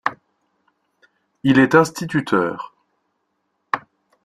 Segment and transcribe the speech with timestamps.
[1.43, 2.73] Il est instituteur.